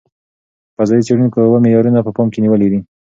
[0.77, 2.79] فضايي څېړونکو اوه معیارونه په پام کې نیولي.